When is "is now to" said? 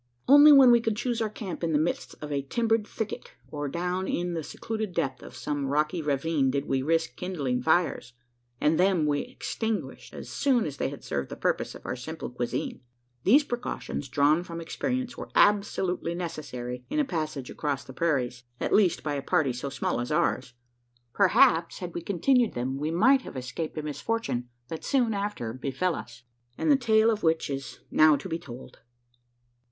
27.51-28.27